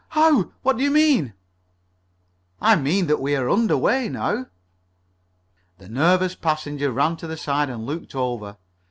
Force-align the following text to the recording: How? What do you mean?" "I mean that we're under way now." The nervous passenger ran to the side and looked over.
How? 0.17 0.49
What 0.63 0.77
do 0.77 0.83
you 0.83 0.89
mean?" 0.89 1.33
"I 2.59 2.75
mean 2.75 3.05
that 3.05 3.19
we're 3.21 3.47
under 3.47 3.77
way 3.77 4.09
now." 4.09 4.47
The 5.77 5.89
nervous 5.89 6.33
passenger 6.33 6.91
ran 6.91 7.17
to 7.17 7.27
the 7.27 7.37
side 7.37 7.69
and 7.69 7.85
looked 7.85 8.15
over. 8.15 8.57